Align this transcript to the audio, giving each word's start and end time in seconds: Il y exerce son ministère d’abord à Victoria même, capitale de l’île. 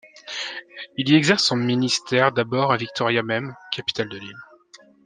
Il 0.97 1.09
y 1.11 1.15
exerce 1.15 1.43
son 1.43 1.55
ministère 1.57 2.31
d’abord 2.31 2.71
à 2.73 2.77
Victoria 2.77 3.21
même, 3.21 3.53
capitale 3.71 4.09
de 4.09 4.17
l’île. 4.17 4.41